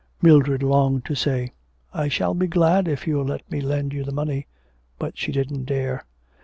[0.19, 1.51] Mildred longed to say,
[1.93, 4.47] 'I shall be glad if you'll let me lend you the money,'
[4.97, 6.05] but she didn't dare.